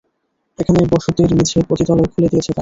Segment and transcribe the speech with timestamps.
[0.59, 2.59] এখানে বসতির মিঝে পতিতালয় খুলে দিয়েছে তারা।